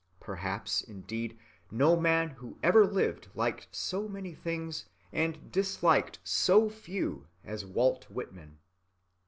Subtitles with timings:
[0.19, 1.37] Perhaps, indeed,
[1.69, 8.09] no man who ever lived liked so many things and disliked so few as Walt
[8.09, 8.57] Whitman.